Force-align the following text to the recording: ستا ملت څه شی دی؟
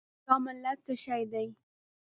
ستا 0.21 0.35
ملت 0.45 0.77
څه 0.85 0.93
شی 1.03 1.23
دی؟ 1.31 1.47